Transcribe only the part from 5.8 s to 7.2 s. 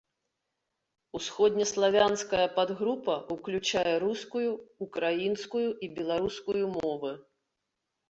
і беларускую мовы.